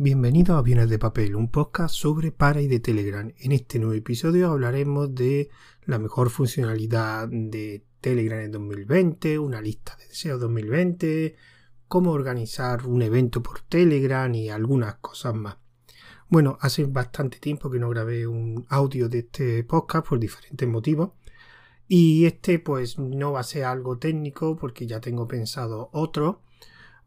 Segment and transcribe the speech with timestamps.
[0.00, 3.32] Bienvenido a Aviones de Papel, un podcast sobre para y de Telegram.
[3.36, 5.50] En este nuevo episodio hablaremos de
[5.86, 11.34] la mejor funcionalidad de Telegram en 2020, una lista de deseos 2020,
[11.88, 15.56] cómo organizar un evento por Telegram y algunas cosas más.
[16.28, 21.10] Bueno, hace bastante tiempo que no grabé un audio de este podcast por diferentes motivos.
[21.88, 26.42] Y este pues no va a ser algo técnico porque ya tengo pensado otro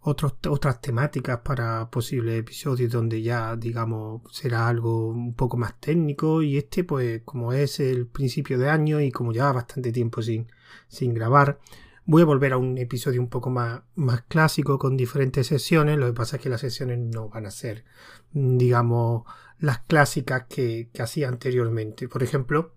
[0.04, 6.58] otras temáticas para posibles episodios donde ya digamos será algo un poco más técnico y
[6.58, 10.52] este pues como es el principio de año y como lleva bastante tiempo sin,
[10.88, 11.60] sin grabar
[12.06, 16.00] voy a volver a un episodio un poco más, más clásico con diferentes sesiones.
[16.00, 17.86] Lo que pasa es que las sesiones no van a ser
[18.32, 19.24] digamos
[19.60, 22.10] las clásicas que, que hacía anteriormente.
[22.10, 22.74] Por ejemplo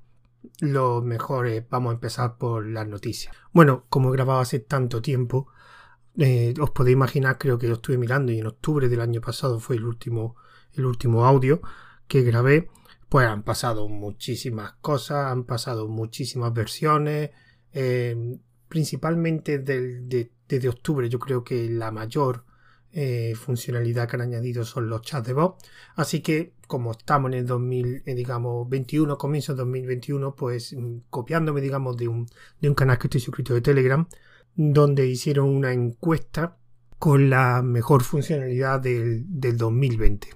[0.61, 3.35] lo mejor es vamos a empezar por las noticias.
[3.51, 5.49] Bueno como he grabado hace tanto tiempo
[6.19, 9.59] eh, os podéis imaginar, creo que lo estuve mirando y en octubre del año pasado
[9.61, 10.37] fue el último,
[10.75, 11.61] el último audio
[12.09, 12.69] que grabé.
[13.09, 17.31] Pues han pasado muchísimas cosas, han pasado muchísimas versiones,
[17.73, 21.09] eh, principalmente desde octubre.
[21.09, 22.45] Yo creo que la mayor
[22.97, 25.57] eh, funcionalidad que han añadido son los chats de voz.
[25.97, 32.07] Así que, como estamos en el 2021, comienzo de 2021, pues mm, copiándome, digamos, de
[32.07, 32.27] un,
[32.61, 34.07] de un canal que estoy suscrito de Telegram,
[34.57, 36.57] donde hicieron una encuesta
[36.99, 40.29] con la mejor funcionalidad del, 2020.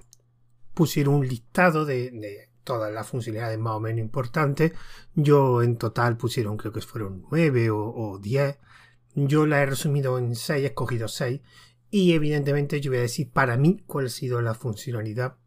[0.73, 4.73] Pusieron un listado de, todas las funcionalidades más o menos importantes.
[5.15, 8.57] Yo en total pusieron, creo que fueron 9 o, 10.
[9.15, 11.41] Yo la he resumido en 6, he escogido 6.
[11.89, 15.37] Y evidentemente yo voy a decir para mí cuál ha sido la funcionalidad.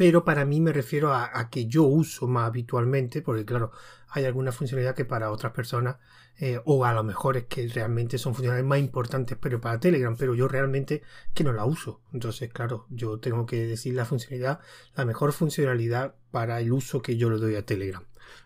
[0.00, 3.70] Pero para mí me refiero a, que yo uso más habitualmente, porque claro,
[4.08, 5.96] hay alguna funcionalidad que para otras personas,
[6.38, 10.16] eh, o a lo mejor es que realmente son funcionalidades más importantes pero para Telegram,
[10.16, 11.02] pero yo realmente
[11.34, 12.00] que no la uso.
[12.14, 14.60] Entonces, claro, yo tengo que decir la funcionalidad,
[14.96, 18.02] la mejor funcionalidad para el uso que yo le doy a Telegram.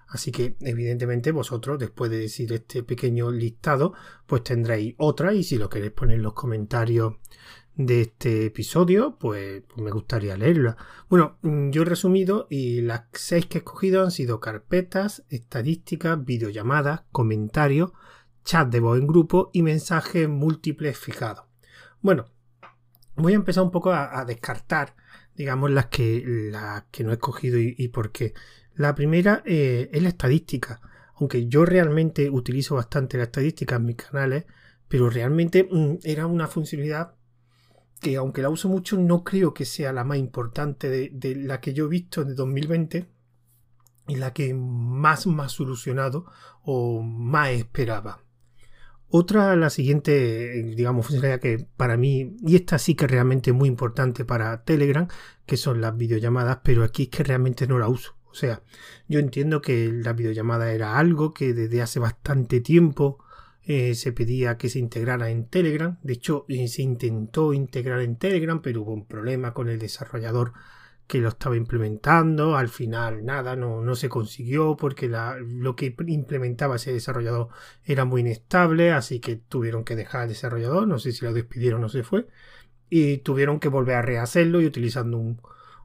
[0.09, 3.95] Así que, evidentemente, vosotros, después de decir este pequeño listado,
[4.27, 7.15] pues tendréis otra y si lo queréis poner en los comentarios
[7.77, 10.77] de este episodio, pues, me gustaría leerla.
[11.09, 16.25] Bueno, mm, yo he resumido y las seis que he escogido han sido carpetas, estadísticas,
[16.25, 17.93] videollamadas, comentarios,
[18.45, 21.47] chat de voz en grupo y mensajes múltiples fijados.
[22.01, 22.27] Bueno,
[23.17, 24.95] voy a empezar un poco a, descartar,
[25.35, 28.35] digamos, las que, las que no he escogido y, por qué.
[28.75, 30.81] La primera eh, es la estadística.
[31.17, 34.45] Aunque yo realmente utilizo bastante la estadística en mis canales,
[34.89, 37.15] pero realmente mm, era una funcionalidad
[38.05, 41.73] que aunque la uso mucho, no creo que sea la más importante de, la que
[41.73, 43.09] yo he visto en 2020
[44.09, 46.27] y la que más ha solucionado
[46.63, 48.21] o más esperaba.
[49.09, 53.71] Otra, la siguiente, digamos, funcionalidad que para mí, y esta sí que es realmente muy
[53.71, 55.09] importante para Telegram,
[55.47, 58.17] que son las videollamadas, pero aquí es que realmente no la uso.
[58.27, 58.63] O sea,
[59.09, 63.24] yo entiendo que la videollamada era algo que desde hace bastante tiempo
[63.67, 65.99] eh, se pedía que se integrara en Telegram.
[66.03, 70.53] De hecho, eh, se intentó integrar en Telegram, pero hubo un problema con el desarrollador
[71.07, 72.57] que lo estaba implementando.
[72.57, 77.49] Al final, nada, no, no se consiguió porque lo que implementaba ese desarrollador
[77.85, 80.87] era muy inestable, así que tuvieron que dejar al desarrollador.
[80.87, 82.27] No sé si lo despidieron o se fue.
[82.91, 85.41] Y tuvieron que volver a rehacerlo y utilizando un,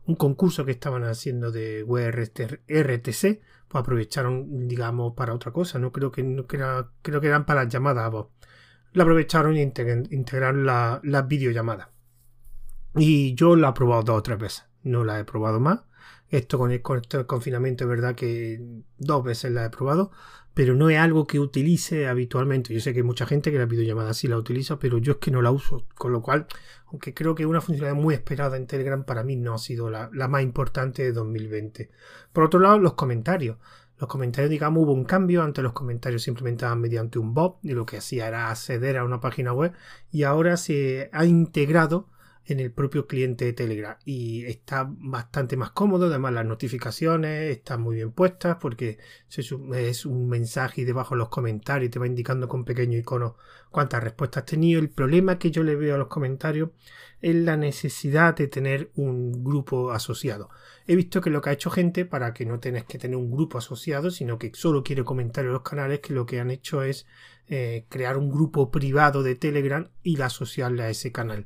[0.06, 5.80] un concurso que estaban haciendo de WRTC pues aprovecharon, digamos, para otra cosa.
[5.80, 8.10] No creo que, no, creo que eran para las llamadas a
[8.94, 11.90] La aprovecharon y integraron las la videollamadas.
[12.96, 14.66] Y yo la he probado dos o tres veces.
[14.84, 15.82] No la he probado más.
[16.30, 18.62] Esto con el, con confinamiento es verdad que
[18.98, 20.12] dos veces la he probado
[20.60, 22.74] pero no es algo que utilice habitualmente.
[22.74, 25.18] Yo sé que hay mucha gente que la videollamada sí la utiliza, pero yo es
[25.20, 25.86] que no la uso.
[25.96, 26.48] Con lo cual,
[26.88, 30.10] aunque creo que una funcionalidad muy esperada en Telegram, para mí no ha sido la,
[30.28, 31.90] más importante de 2020.
[32.34, 33.58] Por otro lado, los comentarios.
[34.00, 35.44] Los comentarios, digamos, hubo un cambio.
[35.44, 39.06] Antes los comentarios se implementaban mediante un bot y lo que hacía era acceder a
[39.06, 39.72] una página web
[40.12, 42.10] y ahora se ha integrado
[42.50, 46.08] en el propio cliente de Telegram y está bastante más cómodo.
[46.08, 48.98] Además, las notificaciones están muy bien puestas porque
[49.30, 53.36] es un mensaje y debajo de los comentarios te va indicando con pequeño icono
[53.70, 54.80] cuántas respuestas has tenido.
[54.80, 56.72] El problema que yo le veo a los comentarios
[57.22, 60.50] es la necesidad de tener un grupo asociado.
[60.88, 63.30] He visto que lo que ha hecho gente para que no tengas que tener un
[63.30, 66.82] grupo asociado, sino que solo quiere comentar en los canales, que lo que han hecho
[66.82, 67.06] es
[67.48, 71.46] eh, crear un grupo privado de Telegram y asociarle a ese canal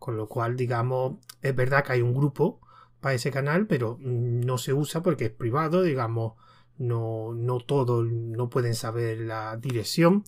[0.00, 2.60] con lo cual, digamos, es verdad que hay un grupo
[3.00, 6.34] para ese canal, pero no se usa porque es privado, digamos,
[6.78, 10.24] no, no todos no pueden saber la dirección.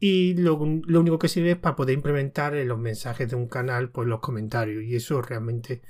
[0.00, 3.90] y lo, único que sirve es para poder implementar en los mensajes de un canal
[3.90, 5.82] pues los comentarios y eso realmente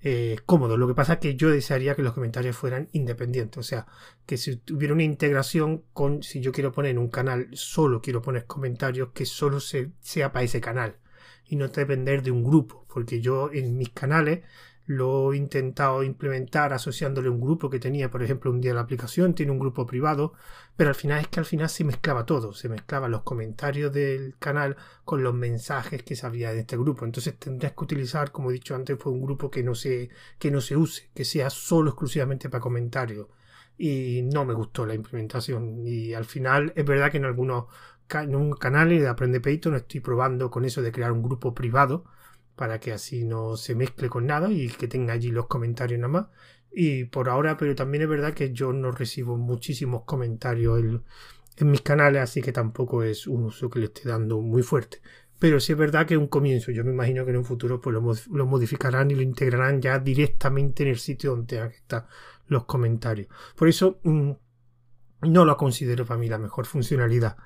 [0.00, 0.76] es cómodo.
[0.76, 3.86] Lo que pasa es que yo desearía que los comentarios fueran independientes, o sea,
[4.26, 8.46] que si tuviera una integración con si yo quiero poner un canal solo quiero poner
[8.46, 10.98] comentarios que solo se, sea para ese canal
[11.48, 14.40] y no depender de un grupo, porque yo en mis canales
[14.86, 19.34] lo he intentado implementar asociándole un grupo que tenía, por ejemplo, un día la aplicación,
[19.34, 20.34] tiene un grupo privado,
[20.76, 24.36] pero al final es que al final se mezclaba todo, se mezclaban los comentarios del
[24.38, 27.04] canal con los mensajes que se había de este grupo.
[27.04, 30.08] Entonces tendrías que utilizar, como he dicho antes, pues un grupo que no se,
[30.38, 33.26] que no se use, que sea solo exclusivamente para comentarios.
[33.78, 35.86] Y no me gustó la implementación.
[35.86, 37.66] Y al final es verdad que en algunos
[38.28, 42.04] un canal de Aprende Python estoy probando con eso de crear un grupo privado
[42.56, 46.12] para que así no se mezcle con nada y que tenga allí los comentarios nada
[46.12, 46.26] más.
[46.72, 50.78] Y por ahora, pero también es verdad que yo no recibo muchísimos comentarios
[51.58, 55.00] en, mis canales, así que tampoco es un uso que le esté dando muy fuerte.
[55.38, 56.72] Pero sí es verdad que es un comienzo.
[56.72, 60.82] Yo me imagino que en un futuro pues lo, modificarán y lo integrarán ya directamente
[60.82, 62.06] en el sitio donde están
[62.46, 63.28] los comentarios.
[63.54, 64.32] Por eso mm,
[65.22, 67.36] no lo considero para mí la mejor funcionalidad.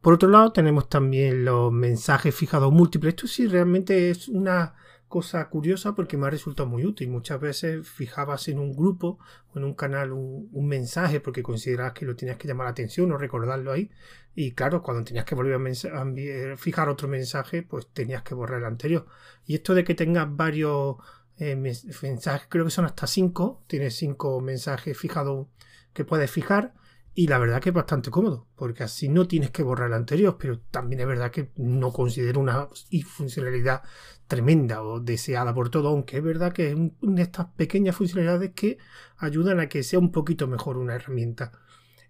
[0.00, 3.14] Por otro lado, tenemos también los mensajes fijados múltiples.
[3.14, 4.74] Esto sí realmente es una
[5.08, 7.10] cosa curiosa porque me ha resultado muy útil.
[7.10, 9.18] Muchas veces fijabas en un grupo
[9.52, 13.12] o en un canal un, mensaje porque considerabas que lo tenías que llamar la atención
[13.12, 13.90] o recordarlo ahí.
[14.34, 18.66] Y claro, cuando tenías que volver a, fijar otro mensaje, pues tenías que borrar el
[18.66, 19.06] anterior.
[19.44, 20.96] Y esto de que tengas varios
[21.38, 25.48] eh, mensajes, creo que son hasta cinco, tienes cinco mensajes fijados
[25.92, 26.72] que puedes fijar
[27.14, 30.36] y la verdad que es bastante cómodo, porque así no tienes que borrar el anterior,
[30.38, 32.68] pero también es verdad que no considero una
[33.04, 33.82] funcionalidad
[34.28, 38.52] tremenda o deseada por todo, aunque es verdad que es una de estas pequeñas funcionalidades
[38.52, 38.78] que
[39.16, 41.52] ayudan a que sea un poquito mejor una herramienta.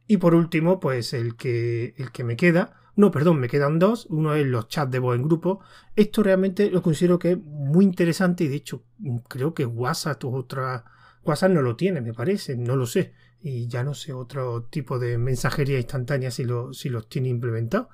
[0.06, 4.06] Y por último, pues el que, el que me queda, no, perdón, me quedan dos.
[4.10, 5.60] Uno es los chats de voz en grupo.
[5.96, 8.84] Esto realmente lo considero que es muy interesante y de hecho
[9.28, 10.84] creo que WhatsApp o otra...
[11.22, 14.98] WhatsApp no lo tiene, me parece, no lo sé y ya no sé otro tipo
[14.98, 17.88] de mensajería instantánea si, lo, si los tiene implementado.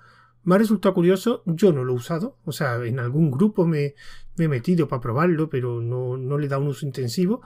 [0.44, 3.94] Me ha resultado curioso, yo no lo he usado, o sea, en algún grupo me,
[4.38, 7.42] he metido para probarlo, pero no, no, le da un uso intensivo.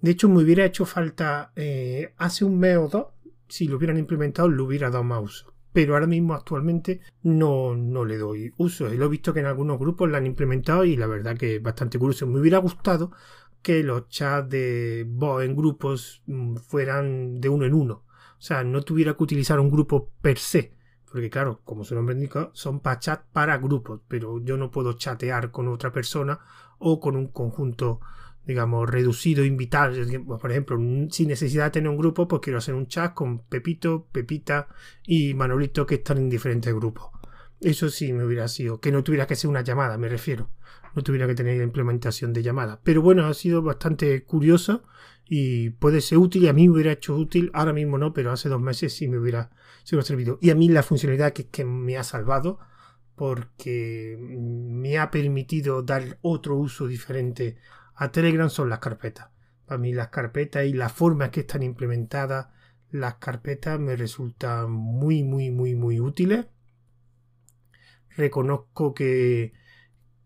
[0.00, 3.06] De hecho, me hubiera hecho falta eh, hace un mes o dos,
[3.48, 5.54] si lo hubieran implementado, le hubiera dado más uso.
[5.72, 8.92] Pero ahora mismo, actualmente, no, no le doy uso.
[8.92, 11.56] Y lo he visto que en algunos grupos lo han implementado y la verdad que
[11.56, 12.26] es bastante curioso.
[12.26, 13.10] Me hubiera gustado
[13.62, 18.04] que los chats de voz en grupos mm, fueran de uno en uno.
[18.38, 20.74] O sea, no tuviera que utilizar un grupo per se.
[21.10, 24.94] Porque claro, como su nombre indica, son para chat para grupos, pero yo no puedo
[24.94, 26.40] chatear con otra persona
[26.78, 28.00] o con un conjunto,
[28.44, 29.92] digamos, reducido, invitar.
[30.26, 30.78] Por ejemplo,
[31.10, 34.68] sin necesidad de tener un grupo, pues quiero hacer un chat con Pepito, Pepita
[35.04, 37.10] y Manolito que están en diferentes grupos.
[37.60, 40.50] Eso sí me hubiera sido, que no tuviera que ser una llamada, me refiero
[40.96, 42.80] no tuviera que tener implementación de llamada.
[42.82, 44.82] Pero bueno, ha sido bastante curioso
[45.26, 48.32] y puede ser útil y a mí me hubiera hecho útil, ahora mismo no, pero
[48.32, 49.50] hace dos meses sí me hubiera,
[49.84, 50.38] servido.
[50.40, 52.58] Y a mí la funcionalidad que, que me ha salvado
[53.14, 57.58] porque me ha permitido dar otro uso diferente
[57.94, 59.28] a Telegram son las carpetas.
[59.66, 62.48] Para mí las carpetas y la forma que están implementadas,
[62.90, 66.46] las carpetas me resultan muy, muy, muy, muy útiles.
[68.16, 69.52] Reconozco que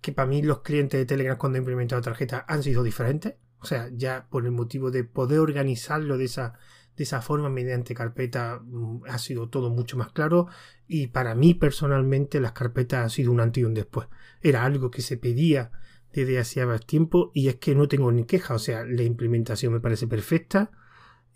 [0.01, 3.35] que para mí los clientes de Telegram cuando he implementado tarjeta han sido diferentes.
[3.59, 6.55] O sea, ya por el motivo de poder organizarlo de esa,
[6.97, 10.47] de esa forma mediante carpeta mm, ha sido todo mucho más claro
[10.87, 14.09] y para mí personalmente las carpetas han sido un antes y un después.
[14.41, 15.73] Era algo que se pedía
[16.13, 18.55] desde hacía más tiempo y es que no tengo ni queja.
[18.55, 20.71] O sea, la implementación me parece perfecta.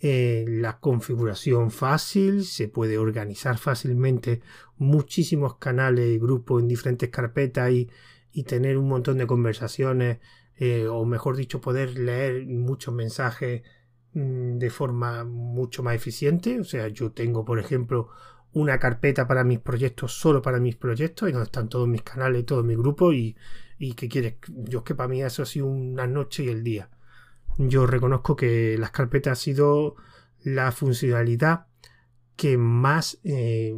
[0.01, 4.43] Eh, la configuración fácil, se puede organizar fácilmente
[4.77, 7.89] muchísimos canales y grupos en diferentes carpetas y
[8.35, 10.19] y tener un montón de conversaciones,
[10.57, 13.63] eh, o mejor dicho, poder leer muchos mensajes
[14.13, 16.61] mm, de forma mucho más eficiente.
[16.61, 18.11] O sea, yo tengo, por ejemplo,
[18.53, 22.45] una carpeta para mis proyectos, solo para mis proyectos, y donde están todos mis canales
[22.45, 23.37] todo mi grupo, y,
[23.79, 26.65] y que quieres, yo es que para mí eso ha sido una noche y el
[26.65, 26.91] día.
[27.57, 29.95] Yo reconozco que las carpetas ha sido
[30.43, 31.67] la funcionalidad
[32.37, 33.73] que más, eh,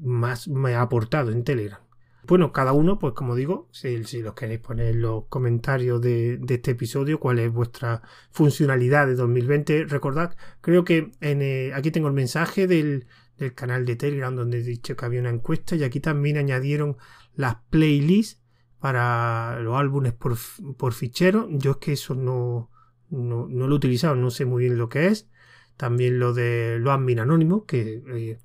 [0.00, 1.80] más me ha aportado en Telegram.
[2.28, 6.72] Bueno, cada uno, pues como digo, si, los queréis poner en los comentarios de, este
[6.72, 9.86] episodio, cuál es vuestra funcionalidad de 2020.
[9.86, 13.06] Recordad, creo que en, eh, aquí tengo el mensaje del,
[13.54, 16.98] canal de Telegram donde he dicho que había una encuesta y aquí también añadieron
[17.34, 18.42] las playlists
[18.78, 20.36] para los álbumes por,
[20.76, 21.48] por fichero.
[21.50, 22.70] Yo es que eso no,
[23.08, 25.30] no, lo he utilizado, no sé muy bien lo que es.
[25.78, 28.02] También lo de los admin anónimos, que...
[28.06, 28.38] Eh,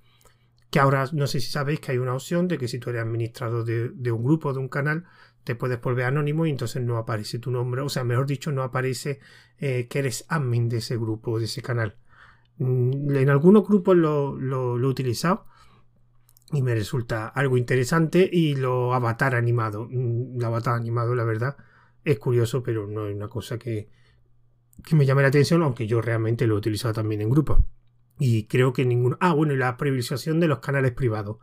[0.74, 3.04] que ahora no sé si sabéis que hay una opción de que si tú eres
[3.04, 5.06] administrador de, un grupo, de un canal,
[5.44, 8.64] te puedes volver anónimo y entonces no aparece tu nombre, o sea, mejor dicho, no
[8.64, 9.20] aparece
[9.60, 11.96] eh, que eres admin de ese grupo, de ese canal.
[12.58, 15.46] Mm, en algunos grupos lo, lo, he utilizado
[16.52, 19.88] y me resulta algo interesante y lo avatar animado.
[19.92, 21.56] Mm, el avatar animado, la verdad,
[22.04, 23.90] es curioso, pero no es una cosa que,
[24.84, 27.60] que me llame la atención, aunque yo realmente lo he utilizado también en grupos.
[28.20, 29.18] Y creo que ninguno.
[29.20, 31.38] Ah, bueno, y la privilegiación de los canales privados.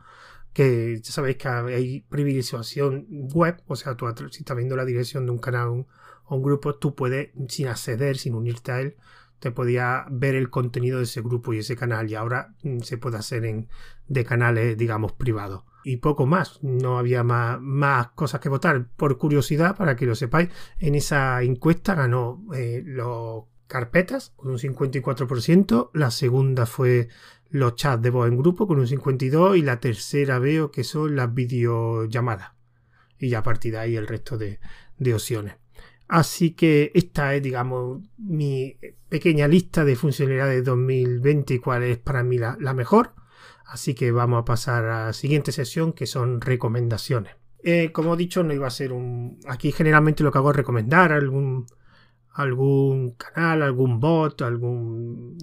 [0.53, 5.25] Que ya sabéis que hay privilegiación web, o sea, tú si estás viendo la dirección
[5.25, 5.85] de un canal
[6.25, 8.97] o un grupo, tú puedes, sin acceder, sin unirte a él,
[9.39, 12.09] te podía ver el contenido de ese grupo y ese canal.
[12.09, 13.69] Y ahora mm, se puede hacer en,
[14.07, 15.63] de canales, digamos, privados.
[15.83, 18.87] Y poco más, no había más, más cosas que votar.
[18.95, 20.49] Por curiosidad, para que lo sepáis,
[20.79, 27.07] en esa encuesta ganó eh, los carpetas con un 54%, la segunda fue
[27.49, 31.15] los chats de voz en grupo con un 52% y la tercera veo que son
[31.15, 32.51] las videollamadas.
[33.17, 34.59] Y ya a partir de ahí el resto de,
[35.13, 35.55] opciones.
[36.09, 42.23] Así que esta es, digamos, mi pequeña lista de funcionalidades 2020 y cuál es para
[42.23, 43.13] mí la, mejor.
[43.65, 47.35] Así que vamos a pasar a la siguiente sesión que son recomendaciones.
[47.63, 49.39] Eh, como he dicho, no iba a ser un...
[49.47, 51.67] Aquí generalmente lo que hago es recomendar algún
[52.33, 55.37] algún canal, algún bot, algún,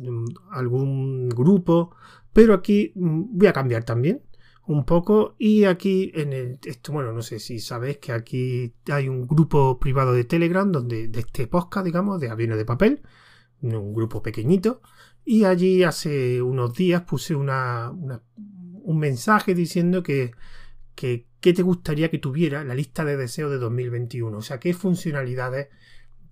[0.51, 1.95] algún grupo,
[2.33, 4.23] pero aquí mm, voy a cambiar también
[4.69, 9.09] un poco y aquí en el esto bueno no sé si sabéis que aquí hay
[9.09, 13.01] un grupo privado de Telegram donde de este podcast digamos de aviones de papel
[13.63, 14.83] un grupo pequeñito
[15.25, 20.33] y allí hace unos días puse una, un mensaje diciendo que
[20.95, 24.75] que qué te gustaría que tuviera la lista de deseos de 2021 o sea qué
[24.75, 25.69] funcionalidades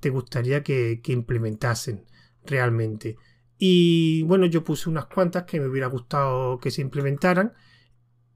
[0.07, 2.05] te gustaría que, implementasen
[2.45, 3.17] realmente.
[3.59, 7.55] Y bueno, yo puse unas cuantas que me hubiera gustado que se implementaran.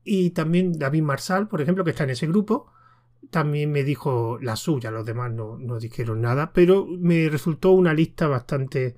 [0.02, 2.72] Y también David Marsal, por ejemplo, que está en ese grupo,
[3.30, 7.94] también me dijo la suya, los demás no, no dijeron nada, pero me resultó una
[7.94, 8.96] lista bastante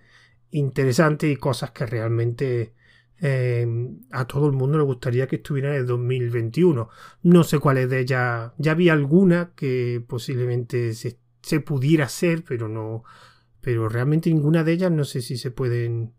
[0.50, 2.72] interesante y cosas que realmente
[3.20, 3.66] eh,
[4.12, 6.88] a todo el mundo le gustaría que estuvieran en el 2021.
[7.24, 12.68] No sé cuáles de ellas, ya vi alguna que posiblemente se se pudiera hacer, pero
[12.68, 13.04] no.
[13.60, 16.14] Pero realmente ninguna de ellas no sé si se pueden.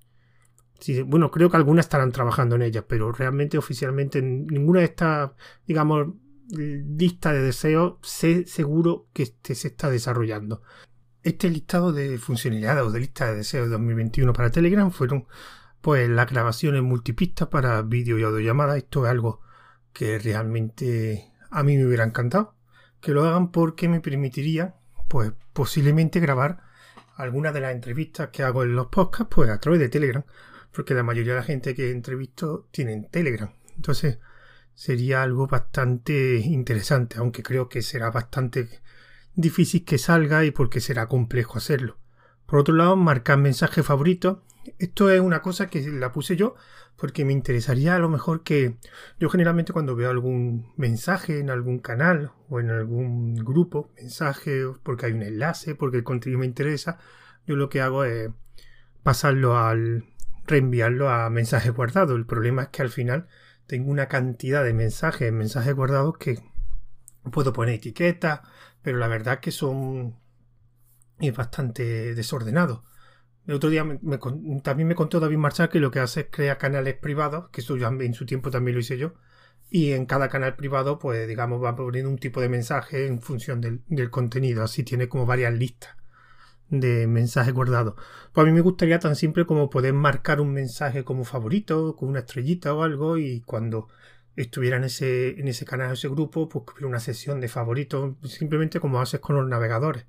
[1.06, 5.32] bueno, creo que algunas estarán trabajando en ellas, pero realmente oficialmente ninguna de estas,
[5.66, 6.08] digamos,
[6.50, 10.62] lista de deseos, sé seguro que este se está desarrollando.
[11.24, 15.26] Este listado de funcionalidades o de lista de deseos de 2021 para Telegram fueron
[15.82, 18.78] pues las grabaciones multipistas para vídeo y audiollamadas.
[18.78, 19.42] Esto es algo
[19.94, 22.56] que realmente a mí me hubiera encantado
[23.04, 24.76] que lo hagan porque me permitiría
[25.08, 26.64] pues posiblemente grabar
[27.16, 30.24] algunas de las entrevistas que hago en los podcasts, pues a través de Telegram,
[30.72, 33.52] porque la mayoría de la gente que entrevisto tienen Telegram.
[33.76, 34.20] Entonces
[34.74, 38.82] sería algo bastante interesante, aunque creo que será bastante
[39.36, 41.98] difícil que salga y porque será complejo hacerlo.
[42.46, 44.44] Por otro lado, marcar mensaje favorito.
[44.80, 46.56] Esto es una cosa que la puse yo
[46.96, 48.78] porque me interesaría a lo mejor que
[49.20, 55.08] yo generalmente cuando veo algún mensaje en algún canal o en algún grupo, mensaje porque
[55.08, 57.00] hay un enlace, porque el contenido me interesa,
[57.46, 58.30] yo lo que hago es
[59.02, 60.06] pasarlo al
[60.46, 62.16] reenviarlo a mensaje guardado.
[62.16, 63.28] El problema es que al final
[63.68, 66.40] tengo una cantidad de mensajes, mensajes guardados que
[67.32, 68.42] puedo poner etiquetas,
[68.82, 70.16] pero la verdad que son
[71.20, 72.84] es bastante desordenado.
[73.46, 73.84] El otro día
[74.64, 77.76] también me contó David Marchal que lo que hace es crear canales privados, que eso
[77.76, 79.16] en su tiempo también lo hice yo,
[79.70, 83.60] y en cada canal privado, pues digamos, va poniendo un tipo de mensaje en función
[83.62, 85.96] del, contenido, así tiene como varias listas
[86.70, 87.96] de mensajes guardados.
[88.34, 92.10] Pues a mí me gustaría tan simple como poder marcar un mensaje como favorito, con
[92.10, 93.90] una estrellita o algo, y cuando
[94.36, 99.02] estuviera en ese, en ese canal, ese grupo, pues una sesión de favoritos, simplemente como
[99.02, 100.06] haces con los navegadores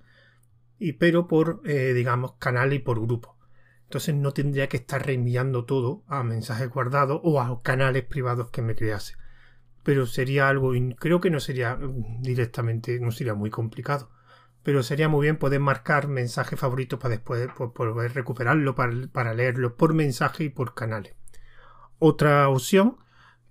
[0.84, 3.38] y pero por, eh, digamos, canal y por grupo.
[3.84, 8.60] Entonces no tendría que estar reenviando todo a mensajes guardados o a canales privados que
[8.60, 9.14] me crease.
[9.82, 14.10] Pero sería algo, creo que no sería mm, directamente, no sería muy complicado.
[14.62, 19.76] Pero sería muy bien poder marcar mensajes favoritos para después poder recuperarlo, para, para leerlo
[19.76, 21.14] por mensaje y por canales.
[21.98, 22.98] Otra opción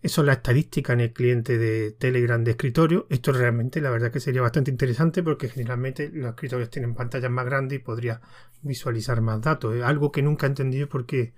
[0.03, 3.07] eso es la estadística en el cliente de Telegram de escritorio.
[3.09, 7.45] Esto realmente la verdad que sería bastante interesante porque generalmente los escritorios tienen pantallas más
[7.45, 8.19] grandes y podría
[8.61, 9.73] visualizar más datos.
[9.75, 11.33] Es algo que nunca he entendido porque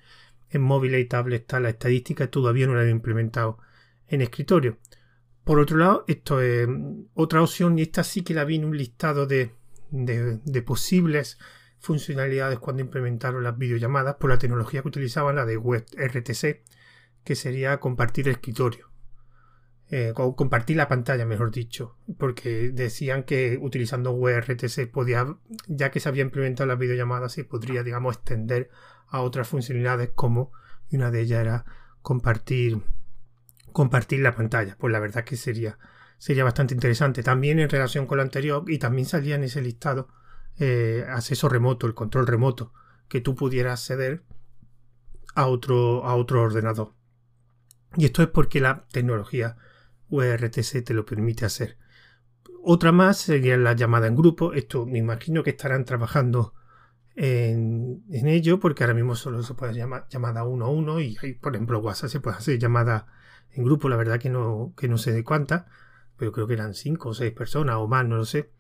[0.50, 3.60] en móviles y tablet está la estadística todavía no la he implementado
[4.08, 4.80] en escritorio.
[5.44, 6.68] Por otro lado, esto es
[7.14, 9.52] otra opción y esta sí que la vi en un listado de,
[9.92, 11.38] de posibles
[11.78, 16.64] funcionalidades cuando implementaron las videollamadas por la tecnología que utilizaban, la de web RTC
[17.26, 18.92] que sería compartir escritorio.
[19.92, 26.00] eh, o compartir la pantalla, mejor dicho, porque decían que utilizando WebRTC podía, ya que
[26.00, 28.70] se había implementado las videollamadas, se podría, digamos, extender
[29.08, 30.52] a otras funcionalidades como
[30.92, 31.66] una de ellas era
[32.02, 32.82] compartir
[33.74, 34.76] compartir la pantalla.
[34.80, 35.78] Pues la verdad que sería
[36.18, 37.22] sería bastante interesante.
[37.22, 40.08] También en relación con lo anterior y también salía en ese listado
[40.58, 42.74] eh, acceso remoto, el control remoto,
[43.08, 44.24] que tú pudieras acceder
[45.36, 46.95] a otro, a otro ordenador.
[47.98, 49.58] Y esto es porque la tecnología
[50.10, 51.78] URTC te lo permite hacer.
[52.64, 54.54] Otra más sería la llamada en grupo.
[54.54, 56.54] Esto me imagino que estarán trabajando
[57.16, 61.56] en, ello porque ahora mismo solo se puede llamar llamada uno a uno y por
[61.56, 63.08] ejemplo, WhatsApp se puede hacer llamada
[63.52, 63.90] en grupo.
[63.90, 65.66] La verdad que no, que no sé de cuántas,
[66.18, 68.52] pero creo que eran cinco o seis personas o más, no lo sé.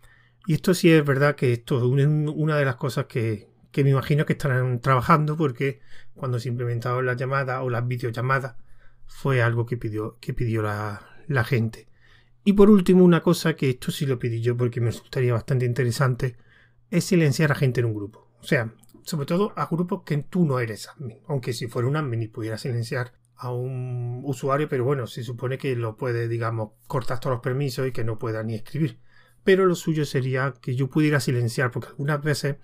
[0.48, 3.89] Y esto sí es verdad que esto es una de las cosas que, que me
[3.89, 5.82] imagino que estarán trabajando porque
[6.13, 8.56] cuando se implementaron las llamadas o las videollamadas
[9.08, 11.88] fue algo que pidió, que pidió la, la gente.
[12.44, 15.66] Y por último, una cosa que esto sí lo pedí yo porque me gustaría bastante
[15.66, 16.38] interesante,
[16.92, 18.30] es silenciar a gente en un grupo.
[18.40, 18.72] O sea,
[19.04, 21.20] sobre todo a grupos que tú no eres admin.
[21.28, 25.58] Aunque si fuera un admin y pudiera silenciar a un usuario, pero bueno, se supone
[25.58, 29.00] que lo puede, digamos, cortar todos los permisos y que no pueda ni escribir.
[29.44, 32.58] Pero lo suyo sería que yo pudiera silenciar, porque algunas veces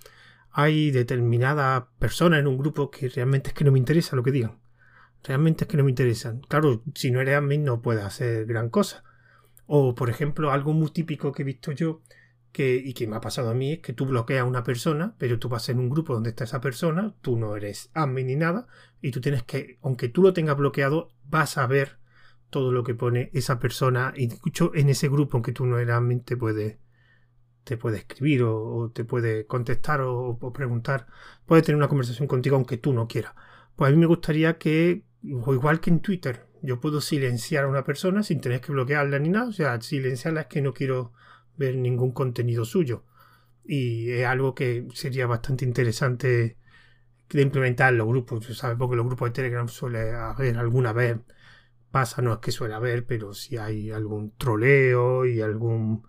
[0.51, 4.31] hay determinadas personas en un grupo que realmente es que no me interesa lo que
[4.31, 4.59] digan
[5.23, 6.41] realmente es que no me interesan.
[6.41, 9.03] Claro, si no eres admin no puedes hacer gran cosa.
[9.65, 12.01] O, por ejemplo, algo muy típico que he visto yo
[12.51, 15.15] que, y que me ha pasado a mí es que tú bloqueas a una persona,
[15.17, 18.35] pero tú vas en un grupo donde está esa persona, tú no eres admin ni
[18.35, 18.67] nada,
[19.01, 21.99] y tú tienes que, aunque tú lo tengas bloqueado, vas a ver
[22.49, 25.95] todo lo que pone esa persona y escucho en ese grupo, aunque tú no eres
[25.95, 26.79] admin, te puede,
[27.63, 31.07] te puede escribir o, te puede contestar o, preguntar,
[31.45, 33.33] puede tener una conversación contigo aunque tú no quieras.
[33.75, 37.67] Pues a mí me gustaría que o igual que en Twitter, yo puedo silenciar a
[37.67, 39.49] una persona sin tener que bloquearla ni nada.
[39.49, 41.13] O sea, silenciarla es que no quiero
[41.57, 43.05] ver ningún contenido suyo.
[43.65, 46.57] Y es algo que sería bastante interesante
[47.29, 48.45] de implementar en los grupos.
[48.57, 48.77] ¿sabes?
[48.77, 51.17] Porque los grupos de Telegram suele haber alguna vez.
[51.91, 56.07] Pasa, no es que suele haber, pero si hay algún troleo y algún,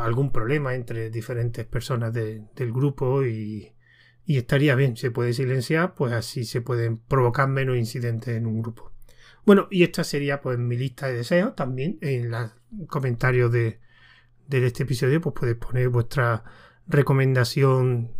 [0.00, 3.72] algún problema entre diferentes personas del grupo y,
[4.28, 8.60] y estaría bien, se puede silenciar, pues así se pueden provocar menos incidentes en un
[8.60, 8.92] grupo.
[9.46, 11.56] Bueno, y esta sería pues mi lista de deseos.
[11.56, 12.50] También en los
[12.88, 13.80] comentarios de,
[14.50, 16.44] este episodio, pues podéis poner vuestra
[16.86, 18.10] recomendación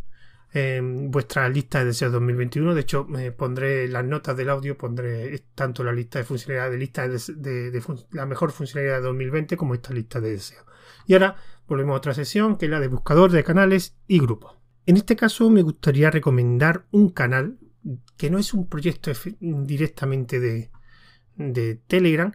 [0.55, 2.75] en vuestra lista de deseos 2021.
[2.75, 6.79] De hecho, me pondré las notas del audio, pondré tanto la lista de funcionalidades de
[6.79, 10.65] lista de, la mejor funcionalidad de 2020 como esta lista de deseos.
[11.07, 14.58] Y ahora volvemos a otra sesión, que es la de buscador de canales y grupos.
[14.89, 17.59] En este caso me gustaría recomendar un canal
[18.17, 20.71] que no es un proyecto directamente de,
[21.87, 22.33] Telegram,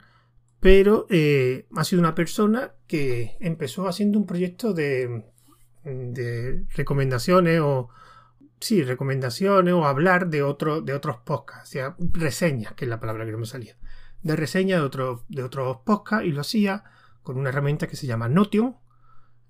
[0.59, 5.25] pero eh, ha sido una persona que empezó haciendo un proyecto de,
[6.75, 7.89] recomendaciones o
[8.59, 12.99] sí, recomendaciones o hablar de, otro, de otros podcasts, o sea, reseñas, que es la
[12.99, 13.75] palabra que no me salía,
[14.21, 16.83] de reseñas de, otro, de otros podcasts y lo hacía
[17.23, 18.77] con una herramienta que se llama Notion,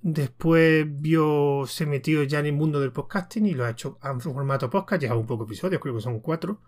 [0.03, 4.19] Después vio, se metió ya en el mundo del podcasting y lo ha hecho en
[4.19, 6.61] formato podcast, ya un poco episodios, creo que son cuatro,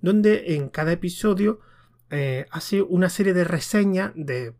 [0.00, 1.60] donde en cada episodio
[2.08, 4.54] eh, hace una serie de reseñas de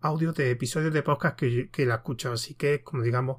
[0.00, 2.30] audios de episodios de podcast que, que la escucho.
[2.30, 3.38] Así que es como digamos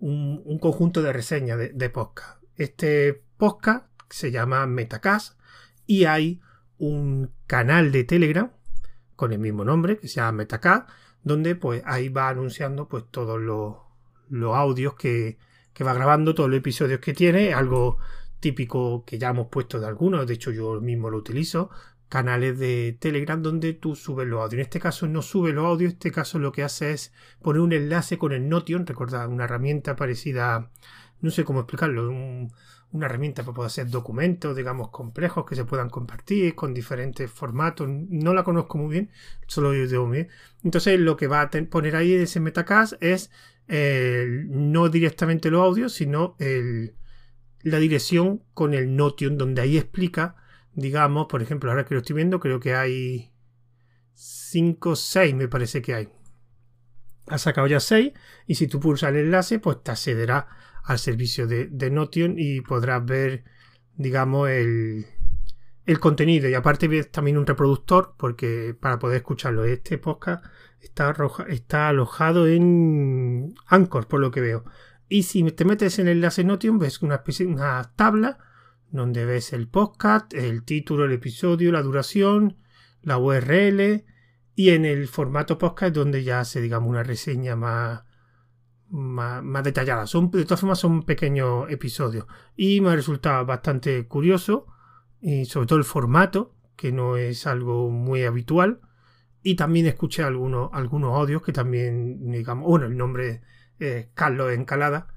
[0.00, 2.42] un, conjunto de reseñas de, de, podcast.
[2.56, 5.38] Este podcast se llama Metacast
[5.86, 6.40] y hay
[6.78, 8.50] un canal de Telegram
[9.14, 10.88] con el mismo nombre que se llama Metacast
[11.26, 13.74] donde pues ahí va anunciando pues todos los,
[14.54, 15.38] audios que,
[15.84, 17.98] va grabando, todos los episodios que tiene, algo
[18.38, 21.68] típico que ya hemos puesto de algunos, de hecho yo mismo lo utilizo,
[22.08, 24.54] canales de Telegram donde tú subes los audios.
[24.54, 27.12] En este caso no sube los audios, en este caso lo que hace es
[27.42, 30.70] poner un enlace con el Notion, recordad, una herramienta parecida,
[31.20, 32.52] no sé cómo explicarlo, un,
[32.92, 37.88] una herramienta para poder hacer documentos, digamos, complejos que se puedan compartir con diferentes formatos.
[37.88, 39.10] No la conozco muy bien,
[39.46, 40.28] solo yo digo bien.
[40.62, 43.30] Entonces, lo que va a poner ahí ese metacast es
[43.68, 46.36] no directamente los audios, sino
[47.60, 50.36] la dirección con el Notion, donde ahí explica,
[50.72, 53.32] digamos, por ejemplo, ahora que lo estoy viendo, creo que hay
[54.14, 56.08] 5 o 6, me parece que hay.
[57.26, 58.12] Ha sacado ya 6
[58.46, 60.46] y si tú pulsas el enlace, pues te accederá
[60.86, 63.42] al servicio de, Notion y podrás ver,
[63.96, 65.06] digamos, el,
[65.84, 66.48] el contenido.
[66.48, 70.44] Y aparte ves también un reproductor, porque para poder escucharlo, este podcast
[70.80, 74.64] está, alojado en Anchor, por lo que veo.
[75.08, 78.38] Y si te metes en el enlace Notion, ves una especie una tabla
[78.90, 82.56] donde ves el podcast, el título, el episodio, la duración,
[83.02, 84.04] la URL
[84.54, 88.05] Y en el formato podcast donde ya hace, digamos, una reseña más,
[88.90, 90.06] más, detallada.
[90.06, 92.26] Son, de todas formas, son pequeños episodios.
[92.56, 94.66] Y me ha resultado bastante curioso,
[95.20, 98.80] y sobre todo el formato, que no es algo muy habitual.
[99.42, 103.42] Y también escuché algunos, algunos audios que también, digamos, bueno, el nombre
[103.78, 105.08] es Carlos Encalada,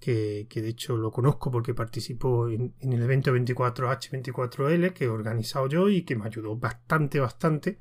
[0.00, 5.88] que, de hecho lo conozco porque participó en, el evento 24H24L que he organizado yo
[5.88, 7.80] y que me ayudó bastante, bastante,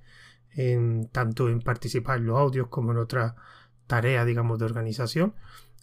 [0.52, 3.36] en, tanto en participar en los audios como en otras
[3.88, 5.34] tareas, digamos, de organización.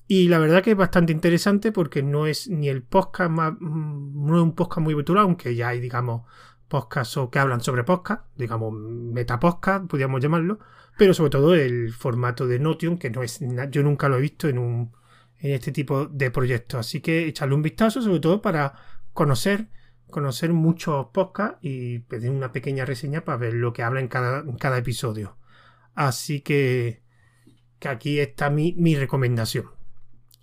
[0.06, 4.26] Y la verdad que es bastante interesante porque no es ni el podcast más, mm,
[4.26, 6.22] no es un podcast muy habitual, aunque ya hay, digamos,
[6.68, 10.58] podcasts que hablan sobre podcast, digamos, metapodcast, podríamos llamarlo,
[10.98, 13.40] pero sobre todo el formato de Notion, que no es,
[13.70, 14.92] yo nunca lo he visto en un
[15.44, 16.80] en este tipo de proyectos.
[16.80, 18.74] Así que echarle un vistazo, sobre todo para
[19.12, 19.68] conocer,
[20.08, 24.42] conocer muchos podcasts y pedir una pequeña reseña para ver lo que habla en cada,
[24.58, 25.36] cada episodio.
[25.94, 27.02] Así que,
[27.78, 29.66] que aquí está mi, mi recomendación.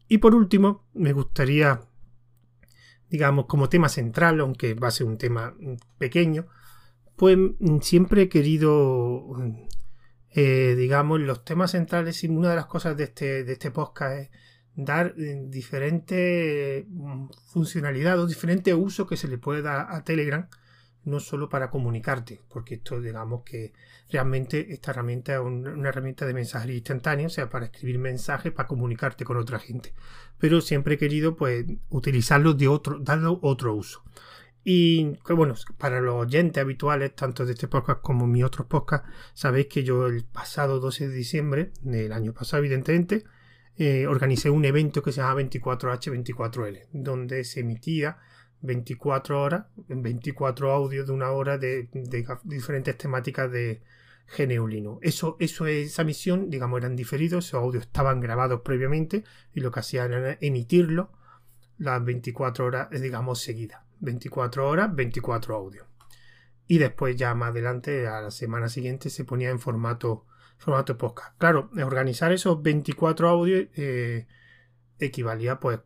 [0.07, 1.81] Y por último, me gustaría,
[3.09, 5.55] digamos, como tema central, aunque va a ser un tema
[5.97, 6.47] pequeño,
[7.15, 7.37] pues
[7.81, 9.25] siempre he querido,
[10.31, 14.17] eh, digamos, los temas centrales y una de las cosas de este, de este podcast
[14.17, 14.29] es
[14.75, 20.47] dar eh, diferentes mm, funcionalidades, diferentes usos que se le puede dar a Telegram,
[21.03, 23.73] no solo para comunicarte, porque esto digamos que
[24.09, 28.67] realmente esta herramienta es una herramienta de mensajería instantánea, o sea, para escribir mensajes, para
[28.67, 29.93] comunicarte con otra gente.
[30.37, 34.03] Pero siempre he querido pues utilizarlo de otro, darle otro uso.
[34.63, 39.67] Y bueno, para los oyentes habituales, tanto de este podcast como mi otros podcasts, sabéis
[39.67, 43.23] que yo el pasado 12 de diciembre del año pasado, evidentemente,
[43.77, 48.19] eh, organicé un evento que se llama 24H24L, donde se emitía
[48.61, 51.89] 24 horas, 24 audios de una hora de,
[52.43, 53.81] diferentes temáticas de
[54.27, 54.99] Geneulino.
[55.01, 59.79] Eso, eso, esa misión, digamos, eran diferidos, esos audios estaban grabados previamente y lo que
[59.81, 61.11] hacían era emitirlo
[61.77, 63.81] las 24 horas, digamos, seguidas.
[63.99, 65.87] 24 horas, 24 audios.
[66.67, 70.25] Y después ya más adelante, a la semana siguiente, se ponía en formato
[70.61, 71.35] formato podcast.
[71.39, 74.27] Claro, organizar esos 24 audios eh,
[74.99, 75.79] equivalía pues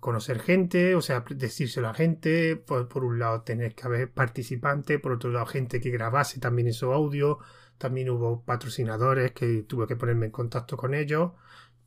[0.00, 5.00] conocer gente, o sea, decírselo a gente, por, por, un lado tener que haber participantes,
[5.00, 7.38] por otro lado gente que grabase también esos audios,
[7.76, 11.32] también hubo patrocinadores que tuve que ponerme en contacto con ellos,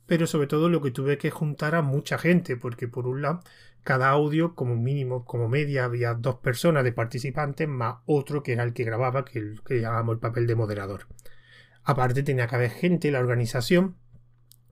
[0.06, 3.40] pero sobre todo lo que tuve que juntar a mucha gente, porque por un lado
[3.82, 8.62] cada audio como mínimo, como media, había dos personas de participantes más otro que era
[8.62, 11.08] el que grababa, que, el, el papel de moderador.
[11.84, 13.96] Aparte tenía que haber gente en la organización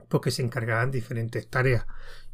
[0.08, 1.86] porque se encargaban diferentes tareas.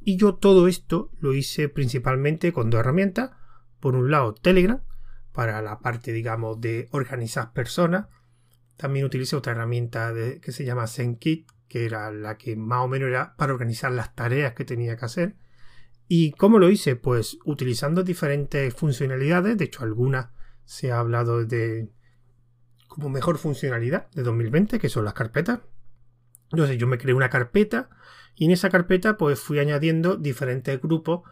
[0.08, 3.32] Y yo todo esto lo hice principalmente con dos herramientas.
[3.80, 4.80] Por un lado Telegram,
[5.32, 8.06] para la parte digamos de organizar personas.
[8.76, 13.08] También utilicé otra herramienta que se llama ZenKit, que era la que más o menos
[13.08, 15.34] era para organizar las tareas que tenía que hacer.
[16.06, 16.94] ¿Y cómo lo hice?
[16.94, 19.58] Pues utilizando diferentes funcionalidades.
[19.58, 20.28] De hecho, algunas
[20.64, 21.90] se ha hablado de
[22.86, 25.62] como mejor funcionalidad de 2020, que son las carpetas.
[26.52, 27.90] Entonces yo me creé una carpeta
[28.34, 31.22] y en esa carpeta pues fui añadiendo diferentes grupos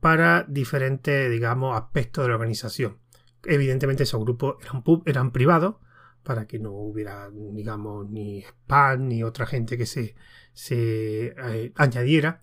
[0.00, 2.98] para diferentes, digamos, aspectos de la organización.
[3.44, 5.76] Evidentemente esos grupos eran, eran privados
[6.22, 10.16] para que no hubiera, digamos, ni spam ni otra gente que se,
[10.52, 12.42] se eh, añadiera.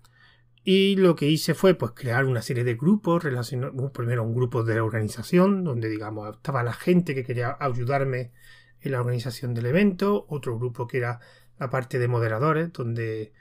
[0.63, 4.63] Y lo que hice fue pues crear una serie de grupos, relacionados, primero un grupo
[4.63, 8.31] de organización, donde digamos estaba la gente que quería ayudarme
[8.79, 11.19] en la organización del evento, otro grupo que era
[11.59, 13.33] la parte de moderadores, donde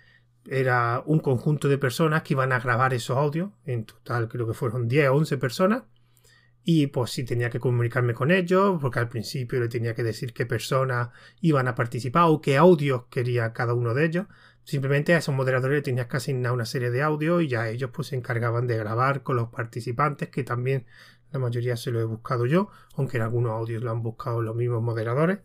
[0.46, 4.54] era un conjunto de personas que iban a grabar esos audios, en total creo que
[4.54, 5.82] fueron 10 o 11 personas,
[6.64, 10.32] y pues sí tenía que comunicarme con ellos, porque al principio le tenía que decir
[10.32, 11.08] qué personas
[11.40, 14.26] iban a participar o qué audios quería cada uno de ellos.
[14.64, 17.90] Simplemente a esos moderadores le tenías que asignar una serie de audios y ya ellos
[17.92, 20.86] pues se encargaban de grabar con los participantes que también
[21.32, 24.54] la mayoría se lo he buscado yo, aunque en algunos audios lo han buscado los
[24.54, 25.38] mismos moderadores.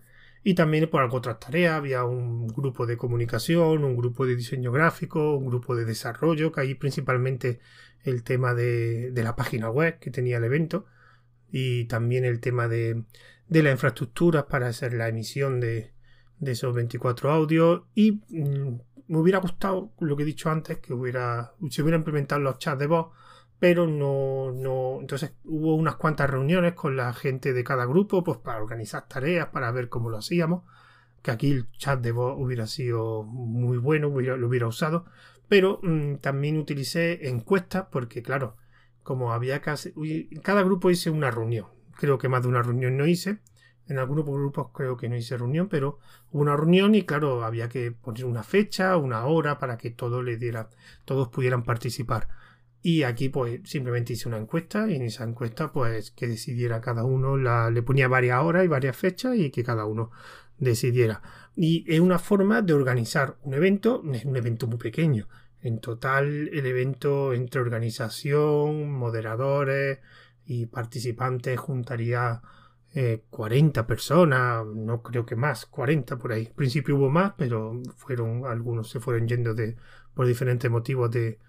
[0.43, 4.71] Y también por algo otras tareas, había un grupo de comunicación, un grupo de diseño
[4.71, 7.59] gráfico, un grupo de desarrollo, que ahí principalmente
[8.03, 10.85] el tema de, la página web que tenía el evento
[11.51, 13.03] y también el tema de,
[13.49, 15.91] de la infraestructura para hacer la emisión de,
[16.39, 17.83] de esos 24 audios.
[17.95, 22.41] Y mm, me hubiera gustado lo que he dicho antes que hubiera se hubiera implementado
[22.41, 23.07] los chats de voz
[23.59, 24.97] pero no, no.
[25.01, 29.47] Entonces hubo unas cuantas reuniones con la gente de cada grupo, pues para organizar tareas,
[29.49, 30.63] para ver cómo lo hacíamos.
[31.21, 35.05] Que aquí el chat de voz hubiera sido muy bueno, lo hubiera usado.
[35.47, 38.57] Pero mm, también utilicé encuestas, porque claro,
[39.03, 39.93] como había casi.
[40.43, 41.67] Cada grupo hice una reunión.
[41.97, 43.39] Creo que más de una reunión no hice.
[43.87, 45.99] En algunos grupos creo que no hice reunión, pero
[46.31, 50.23] hubo una reunión y claro, había que poner una fecha, una hora para que todos
[50.25, 50.69] le diera,
[51.05, 52.27] todos pudieran participar.
[52.87, 57.03] Y aquí pues simplemente hice una encuesta y en esa encuesta pues que decidiera cada
[57.03, 60.09] uno, la, le ponía varias horas y varias fechas y que cada uno
[60.57, 61.21] decidiera.
[61.53, 65.27] Y es una forma de organizar un evento, es un evento muy pequeño.
[65.61, 69.99] En total el evento entre organización, moderadores
[70.45, 72.41] y participantes juntaría
[73.29, 76.45] 40 eh, personas, no creo que más, 40 por ahí.
[76.45, 79.75] Al principio hubo más, pero fueron algunos se fueron yendo de
[80.13, 81.39] por diferentes motivos de,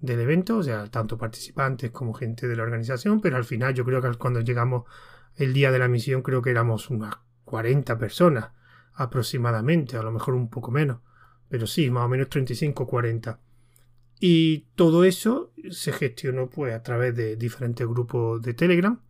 [0.00, 3.84] del evento, o sea, tanto participantes como gente de la organización, pero al final yo
[3.84, 4.84] creo que cuando llegamos
[5.36, 8.50] el día de la misión creo que éramos unas 40 personas
[8.94, 11.00] aproximadamente, a lo mejor un poco menos,
[11.48, 13.40] pero sí, más o menos 35 40.
[14.20, 19.00] Y todo eso se gestionó pues a través de diferentes grupos de Telegram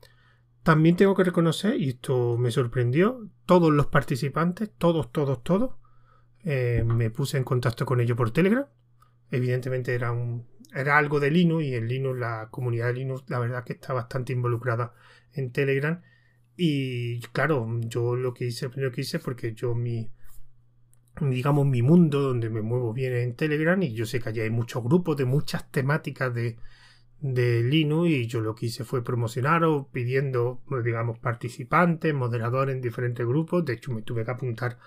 [0.69, 5.77] también tengo que reconocer, y esto me sorprendió, todos los participantes, todos, todos, todos,
[6.45, 8.67] eh, me puse en contacto con ellos por Telegram.
[9.31, 13.39] Evidentemente era, un, era algo de Linux y en Linux, la comunidad de Linux, la
[13.39, 14.95] verdad que está bastante involucrada
[15.33, 16.01] en Telegram.
[16.57, 20.11] Y claro, yo lo que hice, primero que hice, porque yo mi,
[21.21, 24.51] digamos, mi mundo donde me muevo bien en Telegram y yo sé que allá hay
[24.51, 26.57] muchos grupos de muchas temáticas de,
[27.21, 32.81] de Linux y yo lo que hice fue promocionar o pidiendo, digamos, participantes, moderadores en
[32.81, 33.65] diferentes grupos.
[33.65, 34.79] De hecho, me tuve que apuntar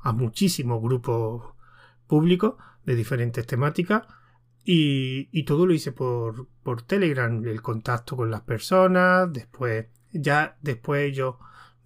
[0.00, 1.54] a muchísimos grupos
[2.06, 2.54] públicos
[2.88, 4.02] de diferentes temáticas
[4.64, 11.16] y, todo lo hice por, por Telegram, el contacto con las personas, después, ya después
[11.16, 11.38] yo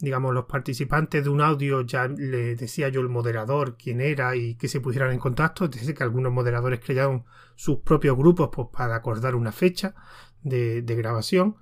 [0.03, 4.57] digamos, los participantes de un audio ya le decía yo el moderador quién era y
[4.57, 5.69] que se pusieran en contacto.
[5.69, 9.95] Desde que algunos moderadores crearon sus propios grupos pues, para acordar una fecha
[10.43, 11.55] de, grabación.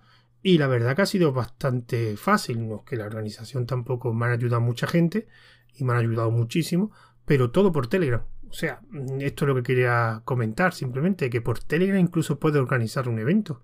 [0.43, 4.25] Y la verdad que ha sido bastante fácil, no es que la organización tampoco me
[4.25, 5.29] ha ayudado mucha gente
[5.75, 6.93] y me han ayudado muchísimo,
[7.27, 8.25] pero todo por Telegram.
[8.51, 8.81] O sea,
[9.21, 13.63] esto es lo que quería comentar, simplemente que por Telegram incluso puede organizar un evento.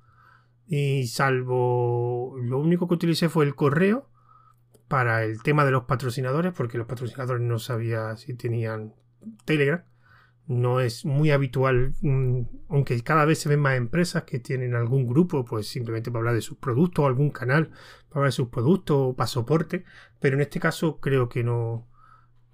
[0.69, 4.09] Y salvo lo único que utilicé fue el correo
[4.87, 8.95] para el tema de los patrocinadores, porque los patrocinadores no sabía si tenían
[9.45, 9.83] Telegram.
[10.47, 15.05] No es muy habitual, mm, aunque cada vez se ven más empresas que tienen algún
[15.09, 17.71] grupo, pues simplemente para hablar de sus productos, algún canal
[18.09, 19.29] para hablar de sus productos o para
[20.21, 21.89] pero en este caso creo que no,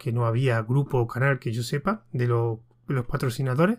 [0.02, 3.78] que no había grupo o canal que yo sepa de, los patrocinadores,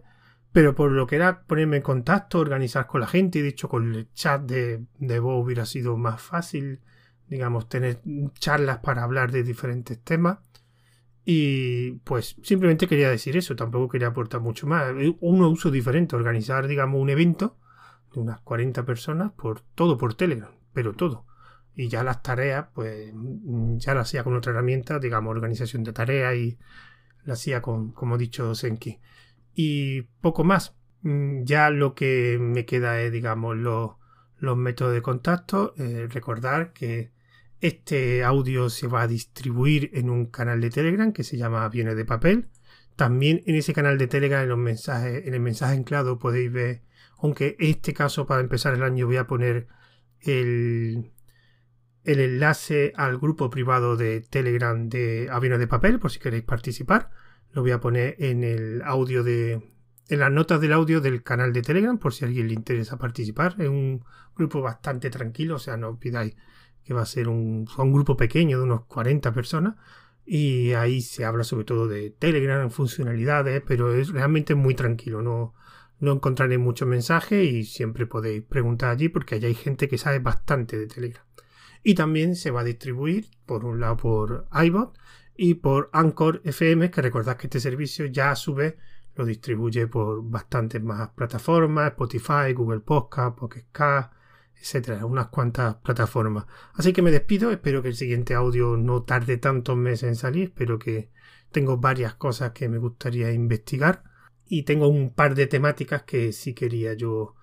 [0.52, 3.94] pero por lo que era ponerme en contacto, organizar con la gente, de hecho con
[3.94, 6.80] el chat de, de voz hubiera sido más fácil
[7.28, 8.02] digamos, tener
[8.40, 10.38] charlas para hablar de diferentes temas.
[11.26, 14.92] Y pues simplemente quería decir eso, tampoco quería aportar mucho más.
[15.20, 17.58] Un uso diferente, organizar, digamos, un evento
[18.14, 21.26] de unas 40 personas por todo por Telegram, pero todo.
[21.76, 23.12] Y ya las tareas, pues
[23.78, 26.58] ya las hacía con otra herramienta, digamos, organización de tareas y
[27.24, 29.00] la hacía con, como he dicho, Senki.
[29.54, 30.76] Y poco más.
[31.02, 33.92] Mm, ya lo que me queda es, digamos, los,
[34.38, 35.74] los métodos de contacto.
[35.78, 37.12] Eh, recordar que
[37.62, 41.96] este audio se va a distribuir en un canal de Telegram que se llama Viene
[41.96, 42.50] de Papel.
[42.96, 46.82] También en ese canal de Telegram, en, los mensajes, en el mensaje anclado, podéis ver,
[47.18, 49.68] aunque en este caso para empezar el año voy a poner
[50.20, 51.13] el,
[52.04, 57.10] el enlace al grupo privado de Telegram de Aviones de Papel, por si queréis participar.
[57.52, 59.62] Lo voy a poner en el audio de.
[60.10, 62.98] en las notas del audio del canal de Telegram, por si a alguien le interesa
[62.98, 63.56] participar.
[63.60, 64.04] Es un
[64.36, 66.36] grupo bastante tranquilo, o sea, no pidáis
[66.84, 69.76] que va a ser un, un grupo pequeño de unos 40 personas.
[70.26, 75.22] Y ahí se habla sobre todo de Telegram, funcionalidades, pero es realmente muy tranquilo.
[75.22, 75.54] No,
[76.00, 80.20] no encontraré muchos mensajes y siempre podéis preguntar allí porque allá hay gente que sabe
[80.20, 81.24] bastante de Telegram.
[81.84, 84.98] Y también se va a distribuir, por un lado, por iBot
[85.36, 88.76] y por Anchor FM, que recordad que este servicio ya a su vez
[89.16, 93.66] lo distribuye por bastantes más plataformas, Spotify, Google Podcast, Pocket
[94.60, 96.46] etcétera, unas cuantas plataformas.
[96.74, 100.46] Así que me despido, espero que el siguiente audio no tarde tantos meses en salir,
[100.46, 101.10] espero que
[101.52, 104.04] tengo varias cosas que me gustaría investigar
[104.46, 107.36] y tengo un par de temáticas que sí quería yo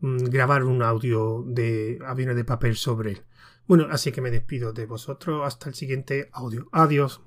[0.00, 3.22] mm, grabar un audio de aviones de papel sobre él.
[3.70, 6.68] Bueno, así que me despido de vosotros hasta el siguiente audio.
[6.72, 7.20] Adiós.